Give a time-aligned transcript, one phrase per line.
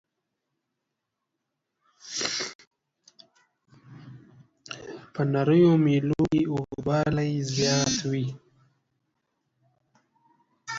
[5.13, 8.25] په نریو میلو کې اوږدوالی یې زیات وي.